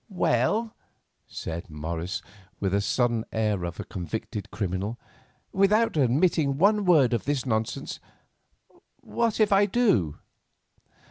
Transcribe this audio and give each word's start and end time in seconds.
"Well," 0.09 0.75
said 1.27 1.69
Morris, 1.69 2.23
with 2.59 2.71
the 2.71 2.81
sullen 2.81 3.23
air 3.31 3.63
of 3.63 3.79
a 3.79 3.83
convicted 3.83 4.49
criminal, 4.49 4.99
"without 5.51 5.95
admitting 5.95 6.57
one 6.57 6.85
word 6.85 7.13
of 7.13 7.25
this 7.25 7.45
nonsense, 7.45 7.99
what 9.01 9.39
if 9.39 9.51
I 9.53 9.67
do?" 9.67 10.17